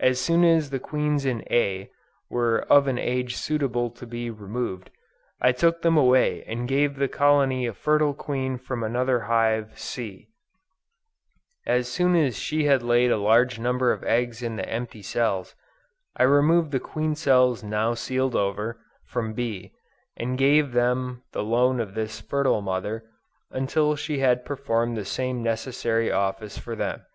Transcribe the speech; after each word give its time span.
As 0.00 0.20
soon 0.20 0.42
as 0.42 0.70
the 0.70 0.80
queens 0.80 1.24
in 1.24 1.44
A, 1.48 1.88
were 2.28 2.62
of 2.68 2.88
an 2.88 2.98
age 2.98 3.36
suitable 3.36 3.90
to 3.90 4.04
be 4.08 4.28
removed, 4.28 4.90
I 5.40 5.52
took 5.52 5.82
them 5.82 5.96
away 5.96 6.42
and 6.48 6.66
gave 6.66 6.96
the 6.96 7.06
colony 7.06 7.68
a 7.68 7.72
fertile 7.72 8.12
queen 8.12 8.58
from 8.58 8.82
another 8.82 9.20
hive, 9.20 9.78
C; 9.78 10.26
as 11.64 11.86
soon 11.86 12.16
as 12.16 12.36
she 12.36 12.64
had 12.64 12.82
laid 12.82 13.12
a 13.12 13.16
large 13.22 13.60
number 13.60 13.92
of 13.92 14.02
eggs 14.02 14.42
in 14.42 14.56
the 14.56 14.68
empty 14.68 15.00
cells, 15.00 15.54
I 16.16 16.24
removed 16.24 16.72
the 16.72 16.80
queen 16.80 17.14
cells 17.14 17.62
now 17.62 17.94
sealed 17.94 18.34
over, 18.34 18.80
from 19.06 19.32
B, 19.32 19.74
and 20.16 20.36
gave 20.36 20.72
them 20.72 21.22
the 21.30 21.44
loan 21.44 21.78
of 21.78 21.94
this 21.94 22.20
fertile 22.20 22.62
mother, 22.62 23.04
until 23.52 23.94
she 23.94 24.18
had 24.18 24.44
performed 24.44 24.96
the 24.96 25.04
same 25.04 25.40
necessary 25.40 26.10
office 26.10 26.58
for 26.58 26.74
them. 26.74 27.06